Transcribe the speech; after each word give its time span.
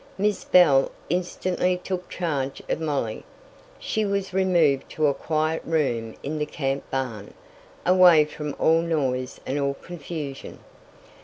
Miss 0.17 0.43
Bell 0.45 0.91
instantly 1.11 1.77
took 1.77 2.09
charge 2.09 2.59
of 2.67 2.81
Molly. 2.81 3.23
She 3.77 4.03
was 4.03 4.33
removed 4.33 4.89
to 4.93 5.05
a 5.05 5.13
quiet 5.13 5.61
room 5.63 6.15
in 6.23 6.39
the 6.39 6.47
camp 6.47 6.89
barn, 6.89 7.35
away 7.85 8.25
from 8.25 8.55
all 8.57 8.81
noise 8.81 9.39
and 9.45 9.59
all 9.59 9.75
confusion. 9.75 10.57